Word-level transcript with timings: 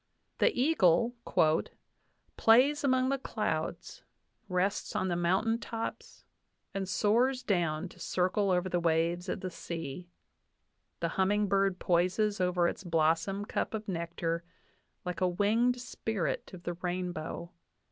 The 0.39 0.51
eagle 0.59 1.13
"plays 2.35 2.83
among 2.83 3.09
the 3.09 3.19
clouds, 3.19 4.01
rests 4.49 4.95
on 4.95 5.09
the 5.09 5.15
mountain 5.15 5.59
tops, 5.59 6.25
and 6.73 6.89
soars 6.89 7.43
down 7.43 7.87
to 7.89 7.99
circle 7.99 8.49
over 8.49 8.67
the 8.67 8.79
waves 8.79 9.29
of 9.29 9.41
the 9.41 9.51
sea. 9.51 10.09
The 11.01 11.09
humming 11.21 11.45
bird 11.47 11.77
poises 11.77 12.41
over 12.41 12.67
its 12.67 12.83
blossom 12.83 13.45
cup 13.45 13.75
of 13.75 13.87
nectar 13.87 14.43
like 15.05 15.21
a 15.21 15.27
winged 15.29 15.79
spirit 15.79 16.51
of 16.51 16.63
the 16.63 16.73
rainbow. 16.73 17.51